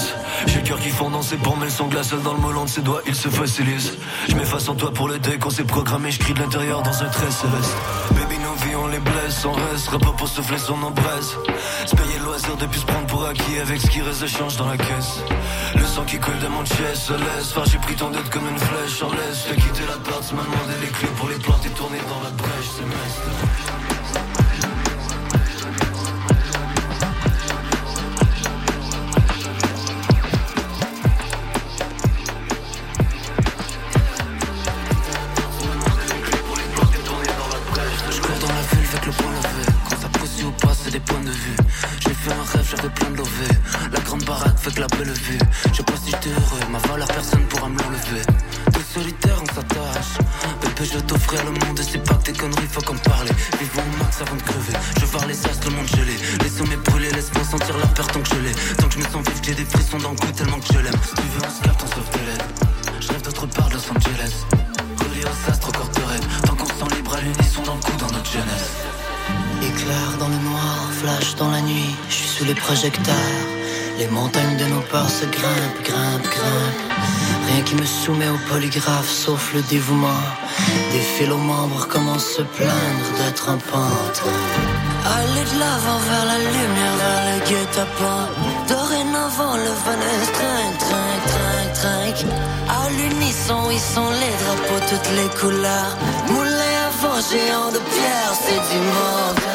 J'ai 0.46 0.60
le 0.60 0.66
cœur 0.66 0.78
qui 0.80 0.90
fond 0.90 1.10
dans 1.10 1.22
ses 1.22 1.36
pompes, 1.36 1.56
mais 1.58 1.66
le 1.66 1.70
sang 1.70 1.86
glacial 1.86 2.20
dans 2.22 2.34
le 2.34 2.40
melon 2.40 2.64
de 2.64 2.68
ses 2.68 2.82
doigts, 2.82 3.02
il 3.06 3.14
se 3.14 3.28
fossilise. 3.28 3.98
Je 4.28 4.34
m'efface 4.34 4.68
en 4.68 4.74
toi 4.74 4.92
pour 4.92 5.08
l'été, 5.08 5.38
quand 5.38 5.50
c'est 5.50 5.64
programmé, 5.64 6.10
je 6.10 6.18
crie 6.18 6.34
de 6.34 6.40
l'intérieur 6.40 6.82
dans 6.82 7.02
un 7.02 7.08
trait 7.08 7.30
céleste. 7.30 7.76
Baby, 8.10 8.38
nos 8.38 8.54
vies, 8.64 8.76
on 8.76 8.86
les 8.88 8.98
blesse, 8.98 9.44
on 9.44 9.52
reste, 9.52 9.90
pas 9.90 10.12
pour 10.12 10.28
souffler 10.28 10.58
son 10.58 10.80
embrasse. 10.82 11.36
Se 11.86 11.96
payer 11.96 12.18
le 12.18 12.24
loisir 12.24 12.56
depuis 12.56 12.80
se 12.80 12.86
prendre 12.86 13.06
pour 13.06 13.26
acquis 13.26 13.58
avec 13.60 13.80
ce 13.80 13.88
qui 13.88 14.00
reste 14.00 14.22
de 14.22 14.26
change 14.26 14.56
dans 14.56 14.68
la 14.68 14.76
caisse. 14.76 15.20
Le 15.74 15.84
sang 15.84 16.04
qui 16.04 16.18
coule 16.18 16.38
de 16.38 16.48
mon 16.48 16.64
chest 16.64 16.96
se 16.96 17.12
laisse. 17.12 17.52
Enfin, 17.56 17.64
j'ai 17.70 17.78
pris 17.78 17.94
ton 17.94 18.10
dette 18.10 18.30
comme 18.30 18.48
une 18.48 18.58
flèche 18.58 19.02
en 19.02 19.10
laisse. 19.10 19.46
J'ai 19.48 19.56
quitté 19.56 19.82
la 19.88 19.98
porte, 19.98 20.32
m'a 20.32 20.42
demandé 20.42 20.74
les 20.80 20.88
clés 20.88 21.12
pour 21.16 21.28
les 21.28 21.36
planter, 21.36 21.70
tourner 21.70 21.98
dans 22.08 22.22
la 22.22 22.30
brèche, 22.30 22.70
c'est. 22.76 23.31
Les 73.98 74.08
montagnes 74.08 74.56
de 74.56 74.64
nos 74.64 74.80
peurs 74.80 75.08
se 75.08 75.24
grimpent, 75.24 75.82
grimpent, 75.84 76.24
grimpent. 76.24 76.92
Rien 77.46 77.62
qui 77.62 77.76
me 77.76 77.86
soumet 77.86 78.28
au 78.28 78.38
polygraphe 78.50 79.08
sauf 79.08 79.54
le 79.54 79.62
dévouement. 79.62 80.24
Des 80.90 80.98
fils 80.98 81.30
aux 81.30 81.36
membres 81.36 81.86
commencent 81.86 82.32
à 82.32 82.36
se 82.38 82.42
plaindre 82.42 83.06
d'être 83.18 83.48
un 83.50 83.58
pantin. 83.58 84.38
Aller 85.16 85.44
de 85.52 85.60
l'avant 85.60 86.00
vers 86.08 86.24
la 86.32 86.38
lumière, 86.38 86.96
vers 87.02 87.22
le 87.30 87.38
guet-apens. 87.48 88.28
Dorénavant, 88.66 89.56
le 89.66 89.72
vanesse 89.86 90.32
trinque, 90.38 90.78
trinque, 90.86 91.26
trinque, 91.34 91.74
trinque. 91.82 92.24
À 92.68 92.90
l'unisson, 92.96 93.60
ils 93.70 93.86
sont 93.94 94.10
les 94.22 94.34
drapeaux, 94.42 94.82
toutes 94.90 95.10
les 95.18 95.30
couleurs. 95.40 95.96
Moulin 96.30 96.72
à 97.04 97.20
géant 97.30 97.70
de 97.70 97.78
pierre, 97.78 98.32
c'est 98.44 98.62
du 98.70 98.78
mental. 98.78 99.51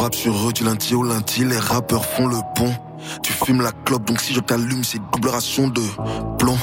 Rappe 0.00 0.14
sur 0.14 0.48
eux 0.48 0.52
du 0.54 0.64
lundi 0.64 0.94
au 0.94 1.02
lundi, 1.02 1.44
les 1.44 1.58
rappeurs 1.58 2.06
font 2.06 2.26
le 2.26 2.38
pont. 2.56 2.74
Tu 3.22 3.34
fumes 3.34 3.60
la 3.60 3.70
clope, 3.84 4.06
donc 4.06 4.18
si 4.18 4.32
je 4.32 4.40
t'allume, 4.40 4.82
c'est 4.82 4.98
double 5.12 5.28
ration 5.28 5.68
de 5.68 5.82
plomb. 6.38 6.56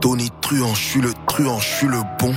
Tony 0.00 0.30
Truant, 0.40 0.74
je 0.74 0.82
suis 0.82 1.00
le 1.02 1.12
truand, 1.26 1.60
je 1.60 1.68
suis 1.68 1.86
le 1.86 2.00
bon. 2.18 2.34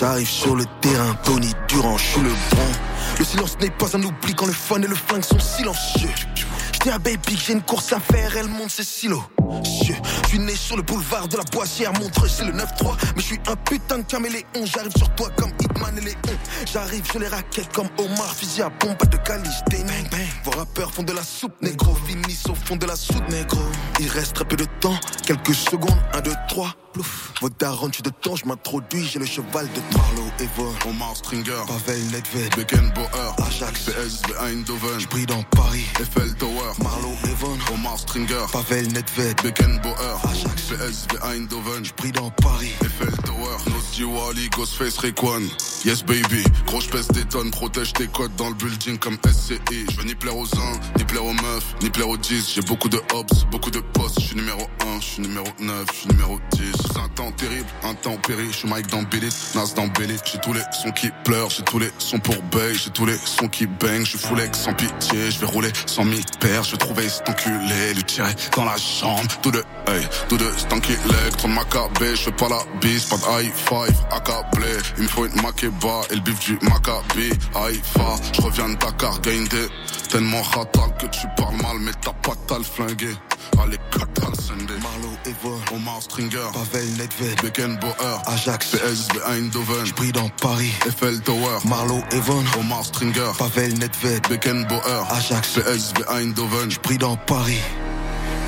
J'arrive 0.00 0.26
sur 0.26 0.56
le 0.56 0.64
terrain, 0.80 1.14
Tony 1.22 1.52
Durand, 1.68 1.98
je 1.98 2.02
suis 2.02 2.20
le 2.22 2.30
bon. 2.30 2.72
Le 3.18 3.24
silence 3.26 3.58
n'est 3.60 3.68
pas 3.68 3.94
un 3.94 4.02
oubli 4.02 4.34
quand 4.34 4.46
le 4.46 4.54
fun 4.54 4.80
et 4.80 4.86
le 4.86 4.94
flingue 4.94 5.22
sont 5.22 5.38
silencieux. 5.38 6.08
J'dis 6.72 6.88
à 6.88 6.98
Baby 6.98 7.34
que 7.34 7.40
j'ai 7.46 7.52
une 7.52 7.62
course 7.62 7.92
à 7.92 8.00
faire, 8.00 8.38
elle 8.38 8.48
monte 8.48 8.70
ses 8.70 8.84
silos. 8.84 9.24
Je 10.28 10.34
suis 10.34 10.44
né 10.44 10.54
sur 10.54 10.76
le 10.76 10.82
boulevard 10.82 11.26
de 11.26 11.38
la 11.38 11.42
Boissière, 11.44 11.90
montre 11.94 12.28
c'est 12.28 12.44
le 12.44 12.52
9-3. 12.52 12.98
Mais 13.16 13.22
je 13.22 13.26
suis 13.28 13.40
un 13.46 13.56
putain 13.56 13.96
de 13.96 14.02
caméléon, 14.02 14.44
j'arrive 14.62 14.92
sur 14.94 15.08
toi 15.14 15.30
comme 15.38 15.50
Hitman 15.58 15.96
et 15.96 16.02
Léon. 16.02 16.38
J'arrive 16.70 17.02
sur 17.06 17.18
les 17.18 17.28
raquettes 17.28 17.72
comme 17.72 17.88
Omar, 17.96 18.34
fusil 18.36 18.60
à 18.60 18.68
pompe, 18.68 19.08
de 19.08 19.16
calice, 19.16 19.62
bang 19.70 19.86
bang. 19.86 20.26
Vos 20.44 20.50
rappeurs 20.50 20.92
font 20.92 21.02
de 21.02 21.14
la 21.14 21.22
soupe, 21.22 21.54
négro, 21.62 21.94
finissent 22.06 22.46
au 22.46 22.54
fond 22.54 22.76
de 22.76 22.84
la 22.84 22.94
soupe, 22.94 23.26
négro. 23.30 23.62
Il 24.00 24.08
reste 24.08 24.34
très 24.34 24.44
peu 24.44 24.56
de 24.56 24.66
temps, 24.80 25.00
quelques 25.26 25.54
secondes, 25.54 25.98
1, 26.12 26.20
2, 26.20 26.32
3. 26.48 26.74
Plouf. 26.98 27.32
Votre 27.40 27.56
daronne, 27.58 27.92
tu 27.92 28.02
de 28.02 28.10
temps, 28.10 28.34
je 28.34 28.44
m'introduis, 28.44 29.06
j'ai 29.06 29.20
le 29.20 29.26
cheval 29.26 29.68
de 29.72 29.96
Marlo, 29.96 30.24
Evo, 30.40 30.74
Omar 30.88 31.14
Stringer, 31.14 31.62
Pavel 31.68 32.04
Nedved, 32.06 32.56
Beckenbauer, 32.56 33.36
Ajax, 33.46 33.84
PSV 33.84 34.36
Eindhoven, 34.40 34.98
J'brille 34.98 35.26
dans 35.26 35.44
Paris, 35.44 35.84
Eiffel 36.00 36.34
Tower, 36.34 36.72
Marlo, 36.82 37.12
Evon, 37.24 37.56
Omar 37.72 37.96
Stringer, 37.98 38.46
Pavel 38.52 38.88
Nedved, 38.88 39.40
Beckenbauer, 39.44 40.20
Ajax, 40.24 40.62
PSV 40.62 41.22
Eindhoven, 41.22 41.84
J'brille 41.84 42.10
dans 42.10 42.30
Paris, 42.30 42.72
Eiffel 42.84 43.16
Tower, 43.24 43.56
Nosy 43.70 44.02
Wally, 44.02 44.48
Ghostface 44.48 44.98
Rayquan, 44.98 45.42
Yes 45.84 46.02
baby, 46.02 46.42
gros 46.66 46.80
j'pèse 46.80 47.06
des 47.08 47.24
tonnes, 47.24 47.52
protège 47.52 47.92
tes 47.92 48.08
codes 48.08 48.34
dans 48.34 48.48
le 48.48 48.54
building 48.56 48.98
comme 48.98 49.16
SCI. 49.24 49.86
Je 49.88 49.96
veux 49.96 50.04
ni 50.04 50.16
plaire 50.16 50.36
aux 50.36 50.46
uns, 50.46 50.80
ni 50.96 51.04
plaire 51.04 51.24
aux 51.24 51.32
meufs, 51.32 51.74
ni 51.80 51.90
plaire 51.90 52.08
aux 52.08 52.16
10. 52.16 52.54
J'ai 52.54 52.62
beaucoup 52.62 52.88
de 52.88 53.00
hops, 53.14 53.44
beaucoup 53.52 53.70
de 53.70 53.78
postes, 53.78 54.20
je 54.20 54.26
suis 54.26 54.36
numéro 54.36 54.62
1, 54.96 55.00
je 55.00 55.06
suis 55.06 55.22
numéro 55.22 55.46
9, 55.60 55.86
je 55.92 55.96
suis 55.96 56.08
numéro 56.08 56.40
10. 56.50 56.87
Un 56.96 57.08
temps 57.08 57.30
terrible, 57.32 57.68
un 57.84 57.94
temps 57.94 58.16
péri, 58.16 58.46
je 58.50 58.58
suis 58.58 58.68
Mike 58.68 58.86
dans 58.88 59.02
Billy, 59.02 59.28
Nas 59.54 59.72
dans 59.74 59.86
Billy. 59.88 60.16
J'ai 60.24 60.38
tous 60.38 60.52
les 60.52 60.62
sons 60.72 60.90
qui 60.92 61.10
pleurent, 61.24 61.50
j'ai 61.50 61.62
tous 61.62 61.78
les 61.78 61.90
sons 61.98 62.18
pour 62.18 62.40
bail, 62.44 62.74
j'ai 62.74 62.90
tous 62.90 63.06
les 63.06 63.16
sons 63.16 63.48
qui 63.48 63.66
bang, 63.66 64.04
je 64.04 64.16
full 64.16 64.40
ex 64.40 64.58
sans 64.58 64.74
pitié, 64.74 65.30
je 65.30 65.38
vais 65.40 65.46
rouler 65.46 65.70
sans 65.86 66.04
mi 66.04 66.20
père, 66.40 66.62
je 66.62 66.72
vais 66.72 66.76
trouver 66.76 67.08
cet 67.08 67.28
enculé, 67.28 67.94
lui 67.94 68.04
tirer 68.04 68.32
dans 68.56 68.64
la 68.64 68.76
jambe, 68.76 69.26
tout 69.42 69.50
de 69.50 69.62
hey, 69.88 70.06
tout 70.28 70.36
de 70.36 70.50
cet 70.56 70.72
enculé, 70.72 70.98
trop 71.36 71.48
de 71.48 71.52
macabé, 71.52 72.10
je 72.10 72.22
fais 72.22 72.32
pas 72.32 72.48
la 72.48 72.60
bise, 72.80 73.04
pas 73.06 73.16
de 73.16 73.42
high 73.42 73.52
five, 73.54 74.04
accablé, 74.10 74.68
il 74.96 75.04
me 75.04 75.08
faut 75.08 75.26
une 75.26 75.42
makeba 75.42 76.00
et 76.10 76.14
le 76.14 76.20
bif 76.20 76.38
du 76.40 76.58
Maccabi, 76.62 77.30
Haïfa, 77.54 78.16
je 78.32 78.40
reviens 78.40 78.68
de 78.68 78.74
Dakar, 78.76 79.20
gaindé, 79.20 79.68
tellement 80.08 80.42
ratal 80.42 80.90
que 80.98 81.06
tu 81.06 81.26
parles 81.36 81.56
mal, 81.56 81.78
mais 81.80 81.92
t'as 82.00 82.12
pas 82.12 82.34
t'as 82.46 82.58
le 82.58 82.64
flingué. 82.64 83.10
Allez, 83.62 83.78
Katal 83.90 84.34
Sunday. 84.34 84.74
Omar 85.72 86.00
Stringer. 86.00 86.50
Pavel 86.52 86.88
Nedved, 86.96 87.42
Beckenbauer. 87.42 88.22
Ajax, 88.26 88.70
PSV 88.70 89.20
Eindhoven. 89.26 89.84
J'brille 89.84 90.12
dans 90.12 90.28
Paris. 90.40 90.72
Eiffel 90.86 91.20
Tower. 91.20 91.58
Marlo 91.64 92.02
Evon, 92.12 92.44
Omar 92.58 92.84
Stringer. 92.84 93.32
Pavel 93.38 93.74
Nedved, 93.78 94.28
Beckenbauer. 94.28 95.06
Ajax, 95.10 95.54
PSV 95.54 96.04
Eindhoven. 96.08 96.70
J'brille 96.70 96.98
dans 96.98 97.16
Paris. 97.16 97.60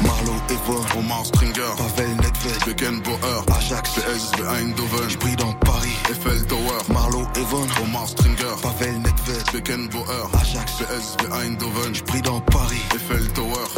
Marlo 0.03 0.33
Evon, 0.49 0.81
Omar 0.99 1.27
Stringer. 1.27 1.75
Pavel 1.77 2.17
Nedved, 2.17 2.65
Beckenbauer. 2.67 3.45
Ajax, 3.57 3.91
PSV 3.91 4.47
Eindhoven. 4.49 5.11
J'brille 5.11 5.37
dans 5.37 5.53
Paris. 5.53 5.97
Eiffel 6.11 6.47
Tower. 6.47 6.81
Marlo 6.89 7.27
Evon, 7.37 7.67
Omar 7.83 8.09
Stringer. 8.09 8.57
Pavel 8.63 8.99
Nedved, 9.01 9.53
Beckenbauer. 9.53 10.31
Ajax, 10.41 10.73
PSV 10.79 11.33
Eindhoven. 11.33 11.95
J'brille 11.95 12.23
dans 12.23 12.41
Paris. 12.41 12.81
Eiffel 12.95 13.29
Tower. 13.33 13.69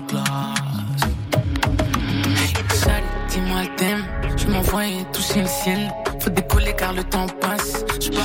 Place. 0.00 1.02
Dis-moi. 3.28 3.62
Je 4.36 4.46
m'envoie 4.46 4.82
toucher 5.12 5.42
le 5.42 5.48
ciel. 5.48 5.92
Faut 6.20 6.30
décoller 6.30 6.74
car 6.76 6.92
le 6.92 7.02
temps 7.04 7.26
passe. 7.40 7.84
Je 8.00 8.10
d'âme 8.10 8.20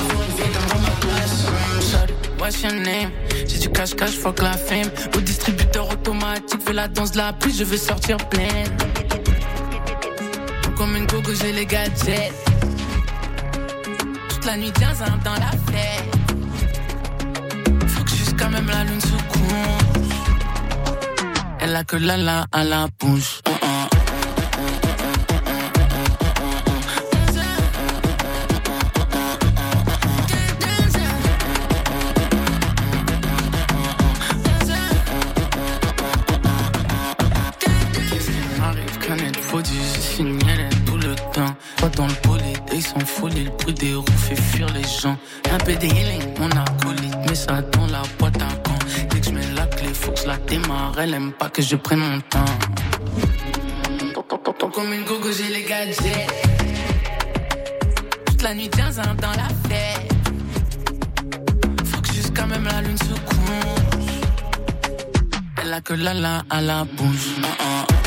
dans 0.69 0.79
ma 0.79 0.89
place. 0.99 1.45
Shawty, 1.89 2.13
what's 2.39 2.61
your 2.61 2.73
name? 2.73 3.11
J'ai 3.47 3.59
du 3.59 3.69
cash-cash, 3.69 4.11
fuck 4.11 4.41
la 4.41 4.53
fame. 4.53 4.89
Au 5.15 5.21
distributeur 5.21 5.89
automatique, 5.89 6.61
fais 6.65 6.73
la 6.73 6.87
danse 6.87 7.11
de 7.11 7.17
la 7.17 7.33
pluie, 7.33 7.53
je 7.57 7.63
veux 7.63 7.77
sortir 7.77 8.17
pleine. 8.29 8.67
Comme 10.77 10.95
une 10.95 11.07
coco, 11.07 11.31
j'ai 11.33 11.53
les 11.53 11.65
gadgets. 11.65 12.33
Toute 14.29 14.45
la 14.45 14.57
nuit, 14.57 14.71
tiens, 14.75 14.93
un 15.01 15.17
dans 15.23 15.33
la 15.33 15.51
fête. 15.71 16.03
Faut 17.87 18.03
que 18.03 18.11
jusqu'à 18.11 18.49
même 18.49 18.67
la 18.67 18.83
lune 18.83 19.01
se 19.01 19.07
couche. 19.07 19.86
Elle 21.69 21.75
a 21.75 21.83
que 21.83 21.97
la 21.97 22.15
la 22.15 22.45
à 22.53 22.63
la 22.63 22.87
bouche. 22.97 23.41
Uh, 23.45 23.51
uh. 23.51 23.87
Arrive, 38.63 38.97
canette, 38.99 39.35
faut 39.35 39.61
du 39.61 39.69
signal 39.99 40.69
tout 40.85 40.95
le 40.95 41.15
temps. 41.33 41.53
Dans 41.97 42.07
le 42.07 42.13
bolide, 42.23 42.61
ils 42.73 42.81
sont 42.81 42.99
folie, 43.01 43.43
le 43.43 43.51
bruit 43.51 43.73
des 43.73 43.93
roues 43.93 44.05
fait 44.17 44.35
fuir 44.35 44.67
les 44.73 44.83
gens. 44.83 45.17
Healing, 45.67 46.26
elle 50.97 51.13
aime 51.13 51.31
pas 51.31 51.49
que 51.49 51.61
je 51.61 51.75
prenne 51.75 51.99
mon 51.99 52.19
temps. 52.21 52.45
Comme 54.73 54.93
une 54.93 55.05
gogo, 55.05 55.29
j'ai 55.31 55.51
les 55.51 55.63
gadgets. 55.63 56.27
Toute 58.25 58.41
la 58.43 58.53
nuit, 58.53 58.69
tiens, 58.69 58.91
dans 59.19 59.31
la 59.31 59.47
fête. 59.67 60.13
Faut 61.85 62.01
que 62.01 62.13
jusqu'à 62.13 62.45
même 62.45 62.65
la 62.65 62.81
lune 62.81 62.97
se 62.97 63.05
couche. 63.05 64.19
Elle 65.63 65.73
a 65.73 65.81
que 65.81 65.93
la 65.93 66.13
la 66.13 66.43
à 66.49 66.61
la 66.61 66.83
bouche. 66.83 67.37
Uh, 67.39 68.03
uh. 68.03 68.06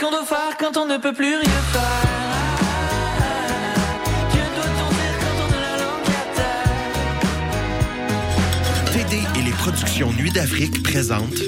Qu'on 0.00 0.10
doit 0.10 0.24
faire 0.24 0.56
quand 0.58 0.78
on 0.78 0.86
ne 0.86 0.96
peut 0.96 1.12
plus 1.12 1.34
rien 1.34 1.60
faire? 1.72 1.82
TD 8.92 9.18
et 9.38 9.42
les 9.42 9.50
productions 9.50 10.10
Nuit 10.12 10.30
d'Afrique 10.30 10.82
présentent 10.82 11.42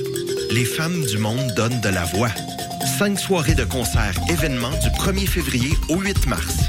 Les 0.51 0.67
femmes 0.67 1.03
du 1.07 1.17
monde 1.17 1.51
donnent 1.57 1.81
de 1.81 1.89
la 1.89 2.05
voix. 2.05 2.29
Cinq 2.99 3.19
soirées 3.19 3.55
de 3.55 3.65
concerts 3.65 4.21
événements 4.29 4.69
du 4.83 4.89
1er 4.89 5.27
février 5.27 5.73
au 5.89 5.97
8 5.97 6.27
mars. 6.27 6.69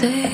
say 0.00 0.29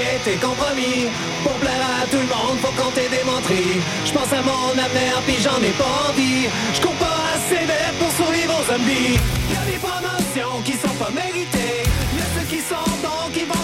été 0.00 0.36
compromis. 0.36 1.08
Pour 1.42 1.54
plaire 1.54 1.86
à 2.02 2.06
tout 2.06 2.18
le 2.18 2.26
monde, 2.26 2.58
faut 2.60 2.74
compter 2.82 3.08
des 3.08 3.24
menteries. 3.24 3.80
Je 4.04 4.12
pense 4.12 4.32
à 4.32 4.42
mon 4.42 4.70
avenir, 4.70 5.20
puis 5.26 5.36
j'en 5.40 5.60
ai 5.62 5.74
pas 5.80 5.92
envie. 6.08 6.48
Je 6.74 6.80
cours 6.80 6.94
pas 6.94 7.18
assez 7.34 7.62
vite 7.62 7.96
pour 7.98 8.10
survivre 8.12 8.54
aux 8.58 8.66
zombies. 8.72 9.18
Y 9.50 9.56
a 9.56 9.64
des 9.72 9.78
promotions 9.78 10.62
qui 10.64 10.72
sont 10.72 10.96
pas 10.98 11.10
méritées. 11.10 11.82
Y 12.16 12.20
a 12.20 12.26
ceux 12.36 12.46
qui 12.46 12.60
sont 12.60 12.90
bons 13.02 13.30
qui 13.32 13.44
vont 13.44 13.63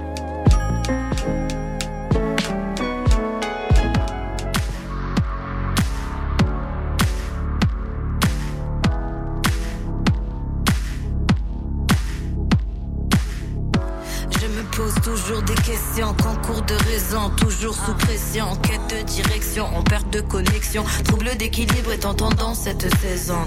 toujours 17.35 17.75
sous 17.75 17.93
pression, 17.93 18.55
quête 18.57 18.87
de 18.89 19.01
direction, 19.01 19.65
en 19.75 19.83
perte 19.83 20.09
de 20.11 20.21
connexion, 20.21 20.85
trouble 21.03 21.35
d'équilibre 21.35 21.91
est 21.91 22.05
en 22.05 22.13
tendance 22.13 22.61
cette 22.63 22.87
saison. 22.99 23.37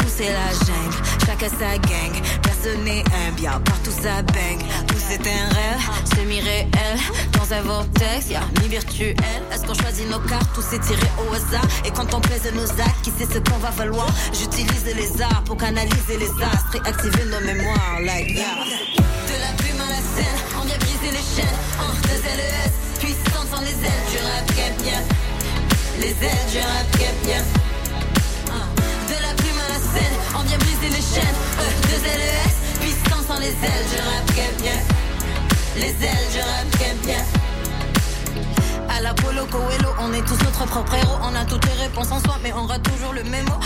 Où 0.00 0.08
c'est 0.08 0.32
la 0.32 0.48
jungle, 0.52 0.96
chacun 1.26 1.48
sa 1.48 1.76
gang, 1.76 2.12
personne 2.42 2.84
n'est 2.84 3.04
un 3.28 3.32
bien, 3.32 3.60
partout 3.60 3.90
ça 3.90 4.22
bang, 4.22 4.58
tout 4.86 4.96
c'est 5.08 5.20
un 5.20 5.48
rêve, 5.54 5.90
semi-réel, 6.14 6.68
dans 7.32 7.52
un 7.52 7.60
vortex, 7.62 8.30
y'a 8.30 8.40
mi 8.62 8.68
virtuel, 8.68 9.14
est-ce 9.52 9.66
qu'on 9.66 9.74
choisit 9.74 10.08
nos 10.10 10.20
cartes 10.20 10.56
ou 10.56 10.62
c'est 10.62 10.80
tiré 10.80 11.06
au 11.18 11.34
hasard, 11.34 11.66
et 11.84 11.90
quand 11.90 12.14
on 12.14 12.20
pèse 12.20 12.50
nos 12.54 12.70
actes, 12.80 13.02
qui 13.02 13.10
sait 13.10 13.28
ce 13.30 13.38
qu'on 13.40 13.58
va 13.58 13.70
valoir, 13.70 14.08
j'utilise 14.32 14.86
les 14.86 15.20
arts 15.20 15.42
pour 15.44 15.58
canaliser 15.58 16.16
les 16.18 16.30
astres 16.42 16.76
et 16.76 16.88
activer 16.88 17.24
nos 17.26 17.40
mémoires, 17.40 18.00
like 18.00 18.30
yeah. 18.30 18.44
De 18.96 19.40
la 19.40 19.52
plume 19.58 19.80
à 19.80 19.90
la 19.90 19.96
scène, 19.96 20.40
on 20.58 20.64
vient 20.64 20.78
briser 20.78 21.10
les 21.10 21.42
chaînes. 21.42 21.58
En 21.78 21.92
deux 21.92 22.22
LES, 22.22 22.85
les 23.60 23.70
ailes, 23.70 24.06
du 24.10 24.18
rap 24.18 24.46
qu'aime 24.54 24.76
bien. 24.82 25.00
Les 26.00 26.10
ailes, 26.10 26.46
du 26.50 26.58
rap 26.58 26.86
qu'aime 26.98 27.20
bien. 27.24 27.42
Ah. 28.48 28.66
De 29.08 29.22
la 29.22 29.34
plume 29.34 29.58
à 29.58 29.68
la 29.72 29.78
scène, 29.78 30.16
on 30.38 30.42
vient 30.42 30.58
briser 30.58 30.88
les 30.88 31.04
chaînes. 31.14 31.38
Euh, 31.60 31.70
deux 31.88 32.02
LES, 32.06 32.80
puissante 32.80 33.26
sans 33.26 33.38
les 33.38 33.48
ailes, 33.48 33.86
du 33.90 33.96
rap 33.96 34.34
qu'aime 34.34 34.56
bien. 34.62 34.80
Les 35.76 35.94
ailes, 36.04 36.28
du 36.32 36.40
rap 36.40 36.66
qu'aime 36.78 36.98
bien. 37.04 37.24
À 38.88 39.00
la 39.00 39.14
Polo 39.14 39.44
Coelho, 39.46 39.90
on 40.00 40.12
est 40.12 40.22
tous 40.26 40.42
notre 40.44 40.64
propre 40.66 40.94
héros. 40.94 41.18
On 41.22 41.34
a 41.34 41.44
toutes 41.44 41.64
les 41.66 41.82
réponses 41.82 42.10
en 42.12 42.20
soi, 42.20 42.38
mais 42.42 42.52
on 42.52 42.66
rate 42.66 42.82
toujours 42.82 43.12
le 43.12 43.24
même 43.24 43.44
mot. 43.46 43.60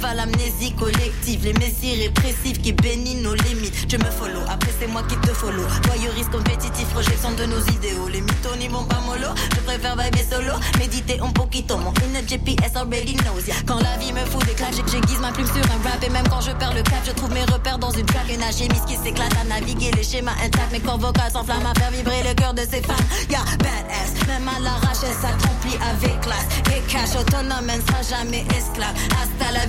Va 0.00 0.14
l'amnésie 0.14 0.72
collective, 0.78 1.44
les 1.44 1.52
messies 1.54 2.02
répressifs 2.02 2.62
qui 2.62 2.72
bénissent 2.72 3.22
nos 3.22 3.34
limites. 3.34 3.86
Tu 3.86 3.98
me 3.98 4.10
follow, 4.10 4.40
après 4.48 4.70
c'est 4.80 4.86
moi 4.86 5.02
qui 5.08 5.16
te 5.16 5.28
follow. 5.34 5.62
Voyeurisme 5.88 6.30
compétitif, 6.30 6.88
projection 6.88 7.32
de 7.32 7.44
nos 7.44 7.60
idéaux. 7.60 8.08
Les 8.08 8.22
mythos 8.22 8.56
n'y 8.58 8.68
vont 8.68 8.84
pas 8.84 9.00
mollo, 9.06 9.28
je 9.54 9.60
préfère 9.60 9.96
vibrer 9.96 10.24
solo. 10.30 10.54
Méditer 10.78 11.20
un 11.20 11.28
poquito, 11.28 11.76
mon 11.76 11.92
inner 12.06 12.26
GPS 12.26 12.76
already 12.76 13.14
knows. 13.14 13.46
ya. 13.46 13.54
Quand 13.66 13.80
la 13.80 13.98
vie 13.98 14.12
me 14.12 14.24
fout 14.24 14.42
des 14.46 14.54
claques, 14.54 14.74
j'aiguise 14.90 15.18
ma 15.20 15.32
plume 15.32 15.46
sur 15.46 15.56
un 15.56 15.88
rap. 15.88 16.02
Et 16.02 16.08
même 16.08 16.26
quand 16.28 16.40
je 16.40 16.52
perds 16.52 16.74
le 16.74 16.82
cap, 16.82 17.02
je 17.04 17.12
trouve 17.12 17.32
mes 17.32 17.44
repères 17.44 17.78
dans 17.78 17.90
une 17.90 18.06
plaque. 18.06 18.30
Une 18.32 18.42
alchimiste 18.42 18.86
qui 18.86 18.96
s'éclate 18.96 19.34
à 19.38 19.44
naviguer 19.44 19.90
les 19.92 20.02
schémas 20.02 20.32
intacts. 20.42 20.72
Mes 20.72 20.80
corps 20.80 20.98
vocaux 20.98 21.20
s'enflamment 21.30 21.70
à 21.70 21.78
faire 21.78 21.90
vibrer 21.90 22.22
le 22.26 22.32
cœur 22.34 22.54
de 22.54 22.62
ces 22.62 22.80
femmes. 22.80 23.06
Yeah, 23.28 23.44
badass, 23.58 24.26
même 24.28 24.48
à 24.48 24.60
l'arrache, 24.60 25.04
elle 25.04 25.14
s'accomplit 25.20 25.76
avec 25.92 26.20
classe. 26.22 26.48
Et 26.74 26.80
cash 26.90 27.20
autonome, 27.20 27.68
elle 27.68 27.80
ne 27.80 27.86
sera 27.86 28.02
jamais 28.02 28.44
esclave. 28.56 28.94
Hasta 29.12 29.52
la 29.52 29.66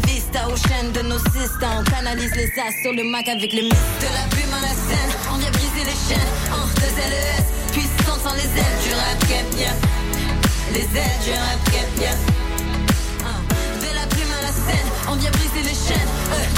aux 0.47 0.55
chaînes 0.55 0.91
de 0.91 1.01
nos 1.01 1.17
systèmes. 1.17 1.79
On 1.79 1.83
canalise 1.83 2.33
les 2.35 2.51
as 2.59 2.71
sur 2.81 2.93
le 2.93 3.03
Mac 3.03 3.27
avec 3.27 3.53
les 3.53 3.63
mythes. 3.63 3.75
De 3.99 4.07
la 4.13 4.27
plume 4.29 4.53
à 4.53 4.61
la 4.61 4.73
scène, 4.73 5.11
on 5.33 5.37
vient 5.37 5.51
briser 5.51 5.83
les 5.85 5.99
chaînes. 6.07 6.31
En 6.51 6.65
deux 6.79 6.93
LES, 7.11 7.45
puissante 7.71 8.21
sans 8.23 8.33
les 8.35 8.51
ailes 8.59 8.79
du 8.83 8.93
rap 8.93 9.19
bien. 9.55 9.73
Les 10.73 10.87
ailes 10.99 11.19
du 11.23 11.31
rap 11.31 11.59
bien. 11.97 12.15
Ah. 13.25 13.39
De 13.81 13.89
la 13.95 14.05
plume 14.07 14.33
à 14.37 14.41
la 14.41 14.51
scène, 14.51 14.89
on 15.09 15.15
vient 15.15 15.31
briser 15.31 15.63
les 15.63 15.77
chaînes. 15.87 16.11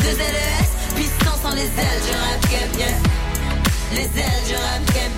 Deux 0.03 0.17
LES, 0.17 0.69
puissance 0.95 1.41
sans 1.41 1.53
les 1.55 1.61
ailes 1.63 2.01
du 2.05 2.11
rap 2.11 2.41
bien. 2.75 2.93
Les 3.93 4.09
ailes 4.19 4.43
du 4.47 4.55
rap 4.55 4.81
qu'aime 4.93 5.13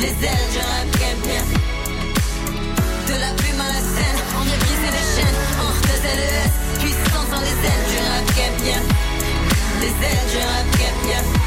Les 0.00 0.06
ailes 0.06 0.48
du 0.50 0.58
rap 0.58 0.86
bien 1.22 1.42
De 3.06 3.20
la 3.20 3.34
plume 3.34 3.60
à 3.60 3.68
la 3.68 3.80
scène 3.80 4.18
On 4.40 4.44
vient 4.44 4.56
briser 4.56 4.90
les 4.96 5.06
chaînes. 5.14 5.40
En 5.60 5.72
deux 5.82 6.00
LES 6.16 6.80
Puissance 6.80 7.28
dans 7.30 7.40
les 7.40 7.50
ailes 7.68 7.86
du 7.90 7.98
rap 8.08 8.62
bien 8.62 8.80
Les 9.82 9.88
ailes 9.88 10.30
du 10.30 10.38
rap 10.38 11.04
bien. 11.04 11.39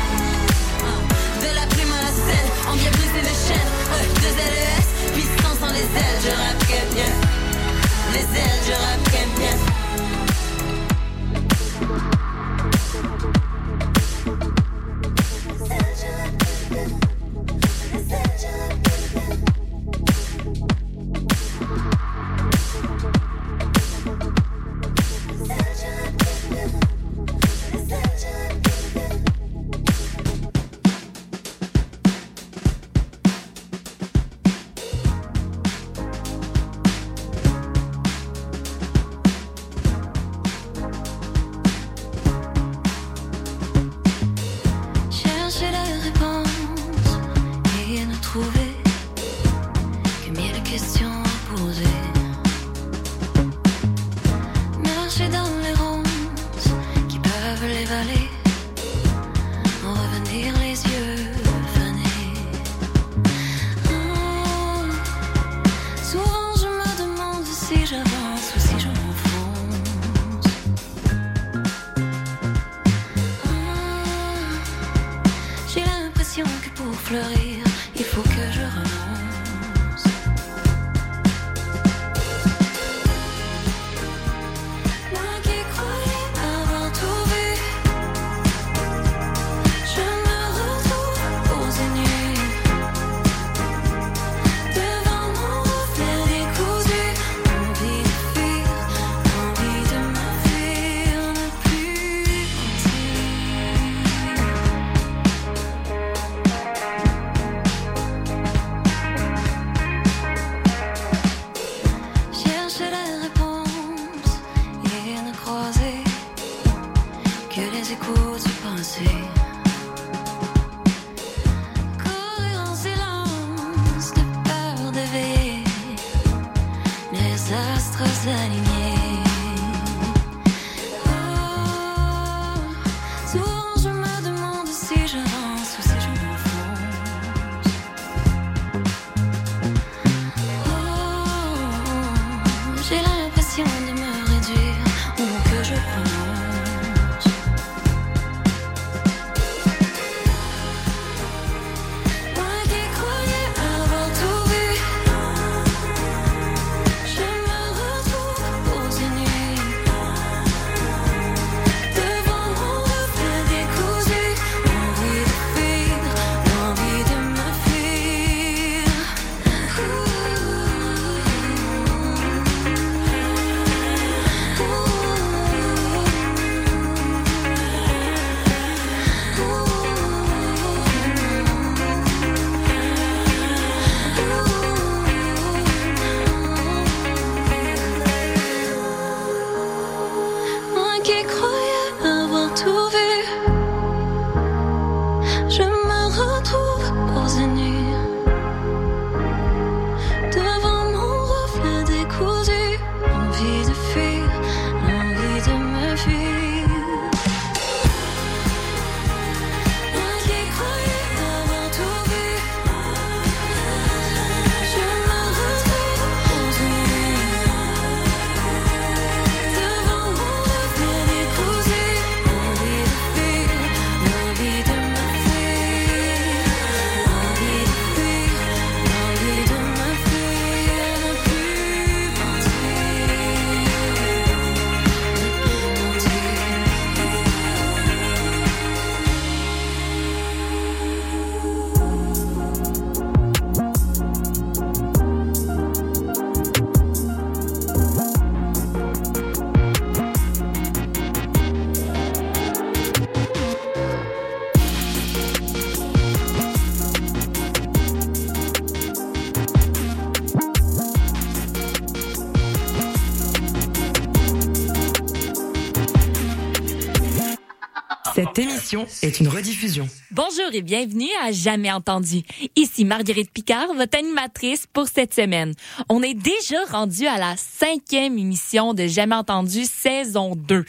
Est 269.04 269.20
une 269.20 269.28
rediffusion. 269.28 269.88
Bonjour 270.10 270.50
et 270.52 270.64
bienvenue 270.64 271.10
à 271.22 271.32
Jamais 271.32 271.72
entendu. 271.72 272.24
Ici 272.56 272.86
Marguerite 272.86 273.32
Picard, 273.32 273.74
votre 273.76 273.98
animatrice 273.98 274.66
pour 274.66 274.88
cette 274.88 275.14
semaine. 275.14 275.54
On 275.90 276.02
est 276.02 276.16
déjà 276.16 276.64
rendu 276.72 277.06
à 277.06 277.20
la 277.20 277.36
cinquième 277.38 278.18
émission 278.18 278.74
de 278.74 278.88
Jamais 278.88 279.16
entendu 279.16 279.66
saison 279.66 280.36
2. 280.36 280.66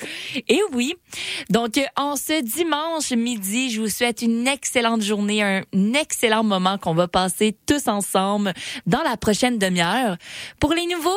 Et 0.48 0.60
oui, 0.72 0.94
donc 1.48 1.80
en 1.96 2.16
ce 2.16 2.42
dimanche 2.42 3.12
midi, 3.12 3.70
je 3.70 3.80
vous 3.80 3.88
souhaite 3.88 4.20
une 4.20 4.46
excellente 4.46 5.02
journée, 5.02 5.42
un 5.42 5.62
excellent 5.94 6.44
moment 6.44 6.76
qu'on 6.76 6.94
va 6.94 7.08
passer 7.08 7.56
tous 7.66 7.88
ensemble 7.88 8.52
dans 8.86 9.02
la 9.02 9.16
prochaine 9.16 9.58
demi-heure. 9.58 10.16
Pour 10.60 10.74
les 10.74 10.86
nouveaux, 10.86 11.10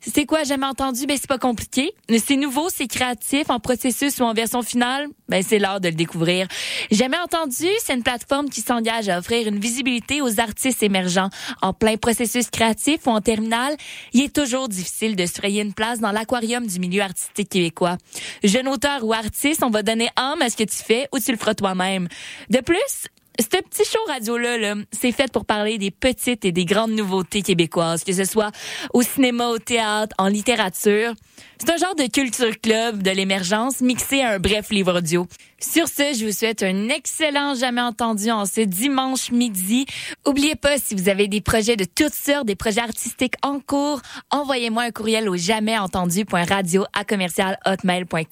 c'est 0.00 0.26
quoi 0.26 0.44
jamais 0.44 0.66
entendu? 0.66 1.06
Ben, 1.06 1.16
c'est 1.20 1.28
pas 1.28 1.38
compliqué. 1.38 1.92
C'est 2.24 2.36
nouveau, 2.36 2.68
c'est 2.70 2.86
créatif, 2.86 3.50
en 3.50 3.60
processus 3.60 4.18
ou 4.20 4.22
en 4.24 4.32
version 4.32 4.62
finale. 4.62 5.08
Ben, 5.28 5.42
c'est 5.42 5.58
l'heure 5.58 5.80
de 5.80 5.88
le 5.88 5.94
découvrir. 5.94 6.48
Jamais 6.90 7.18
entendu, 7.18 7.66
c'est 7.84 7.94
une 7.94 8.02
plateforme 8.02 8.48
qui 8.48 8.60
s'engage 8.60 9.08
à 9.08 9.18
offrir 9.18 9.46
une 9.46 9.58
visibilité 9.58 10.22
aux 10.22 10.40
artistes 10.40 10.82
émergents. 10.82 11.28
En 11.62 11.72
plein 11.72 11.96
processus 11.96 12.50
créatif 12.50 13.06
ou 13.06 13.10
en 13.10 13.20
terminale, 13.20 13.76
il 14.12 14.22
est 14.22 14.34
toujours 14.34 14.68
difficile 14.68 15.16
de 15.16 15.26
se 15.26 15.32
frayer 15.32 15.62
une 15.62 15.74
place 15.74 16.00
dans 16.00 16.12
l'aquarium 16.12 16.66
du 16.66 16.78
milieu 16.80 17.02
artistique 17.02 17.50
québécois. 17.50 17.98
Jeune 18.42 18.68
auteur 18.68 19.04
ou 19.04 19.12
artiste, 19.12 19.62
on 19.62 19.70
va 19.70 19.82
donner 19.82 20.08
âme 20.16 20.42
à 20.42 20.48
ce 20.48 20.56
que 20.56 20.64
tu 20.64 20.76
fais 20.76 21.08
ou 21.12 21.18
tu 21.18 21.30
le 21.30 21.36
feras 21.36 21.54
toi-même. 21.54 22.08
De 22.48 22.60
plus, 22.60 23.08
ce 23.40 23.46
petit 23.46 23.84
show 23.84 23.98
radio-là, 24.06 24.58
là, 24.58 24.74
c'est 24.92 25.12
fait 25.12 25.30
pour 25.32 25.44
parler 25.44 25.78
des 25.78 25.90
petites 25.90 26.44
et 26.44 26.52
des 26.52 26.64
grandes 26.64 26.92
nouveautés 26.92 27.42
québécoises, 27.42 28.04
que 28.04 28.12
ce 28.12 28.24
soit 28.24 28.50
au 28.92 29.02
cinéma, 29.02 29.48
au 29.48 29.58
théâtre, 29.58 30.14
en 30.18 30.28
littérature. 30.28 31.14
C'est 31.58 31.70
un 31.70 31.76
genre 31.76 31.94
de 31.94 32.10
culture 32.10 32.58
club 32.60 33.02
de 33.02 33.10
l'émergence 33.10 33.80
mixé 33.80 34.22
à 34.22 34.32
un 34.32 34.38
bref 34.38 34.70
livre 34.70 34.98
audio. 34.98 35.26
Sur 35.58 35.88
ce, 35.88 36.14
je 36.18 36.26
vous 36.26 36.32
souhaite 36.32 36.62
un 36.62 36.88
excellent 36.88 37.54
jamais 37.54 37.82
entendu 37.82 38.30
en 38.30 38.46
ce 38.46 38.62
dimanche 38.62 39.30
midi. 39.30 39.86
Oubliez 40.26 40.56
pas, 40.56 40.78
si 40.78 40.94
vous 40.94 41.08
avez 41.08 41.28
des 41.28 41.40
projets 41.40 41.76
de 41.76 41.84
toutes 41.84 42.14
sortes, 42.14 42.46
des 42.46 42.56
projets 42.56 42.80
artistiques 42.80 43.34
en 43.42 43.60
cours, 43.60 44.00
envoyez-moi 44.30 44.84
un 44.84 44.90
courriel 44.90 45.28
au 45.28 45.36
jamais 45.36 45.78
entendu.radio 45.78 46.84
à 46.94 47.04
commercial 47.04 47.58
hotmail.com. 47.66 48.26